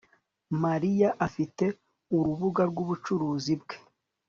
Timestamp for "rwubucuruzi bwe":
2.69-3.77